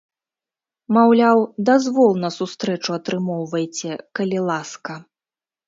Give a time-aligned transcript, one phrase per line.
[0.95, 1.37] Маўляў,
[1.71, 5.01] дазвол на сустрэчу атрымоўвайце, калі ласка.